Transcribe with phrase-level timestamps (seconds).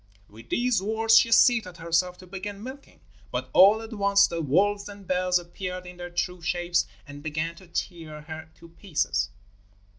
[0.27, 4.89] With these words she seated herself to begin milking, but all at once the wolves
[4.89, 9.29] and bears appeared in their true shapes and began to tear her to pieces.